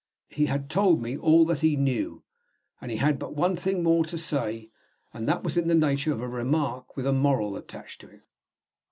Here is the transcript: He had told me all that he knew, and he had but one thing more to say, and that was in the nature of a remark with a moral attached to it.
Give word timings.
He 0.31 0.47
had 0.47 0.67
told 0.67 0.99
me 0.99 1.15
all 1.15 1.45
that 1.45 1.59
he 1.59 1.75
knew, 1.75 2.23
and 2.81 2.89
he 2.89 2.97
had 2.97 3.19
but 3.19 3.35
one 3.35 3.55
thing 3.55 3.83
more 3.83 4.03
to 4.05 4.17
say, 4.17 4.71
and 5.13 5.29
that 5.29 5.43
was 5.43 5.57
in 5.57 5.67
the 5.67 5.75
nature 5.75 6.11
of 6.11 6.21
a 6.23 6.27
remark 6.27 6.97
with 6.97 7.05
a 7.05 7.13
moral 7.13 7.55
attached 7.55 8.01
to 8.01 8.09
it. 8.09 8.21